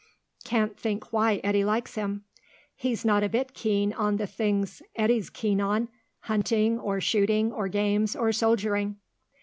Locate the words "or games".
7.53-8.15